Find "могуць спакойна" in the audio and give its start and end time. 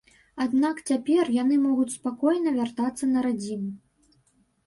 1.65-2.49